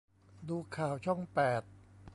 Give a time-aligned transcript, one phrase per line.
[0.49, 1.61] ดูข่าวช่องแปด